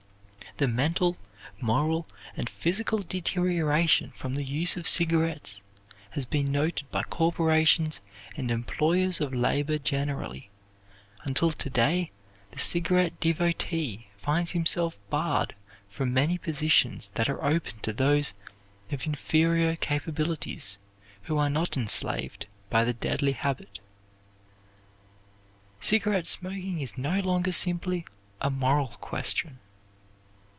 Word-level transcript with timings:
The 0.57 0.67
mental, 0.67 1.17
moral, 1.61 2.07
and 2.35 2.49
physical 2.49 2.97
deterioration 2.99 4.09
from 4.11 4.35
the 4.35 4.43
use 4.43 4.75
of 4.75 4.85
cigarettes, 4.87 5.61
has 6.11 6.25
been 6.25 6.51
noted 6.51 6.91
by 6.91 7.03
corporations 7.03 8.01
and 8.35 8.51
employers 8.51 9.21
of 9.21 9.33
labor 9.33 9.79
generally, 9.79 10.49
until 11.23 11.51
to 11.51 11.69
day 11.69 12.11
the 12.51 12.59
cigarette 12.59 13.17
devotee 13.21 14.09
finds 14.17 14.51
himself 14.51 14.99
barred 15.09 15.55
from 15.87 16.13
many 16.13 16.37
positions 16.37 17.09
that 17.15 17.29
are 17.29 17.43
open 17.43 17.79
to 17.79 17.93
those 17.93 18.33
of 18.91 19.07
inferior 19.07 19.77
capabilities, 19.77 20.77
who 21.23 21.37
are 21.37 21.49
not 21.49 21.77
enslaved 21.77 22.45
by 22.69 22.83
the 22.83 22.93
deadly 22.93 23.31
habit. 23.31 23.79
Cigarette 25.79 26.27
smoking 26.27 26.81
is 26.81 26.97
no 26.97 27.19
longer 27.21 27.53
simply 27.53 28.05
a 28.41 28.51
moral 28.51 28.89
question. 29.01 29.57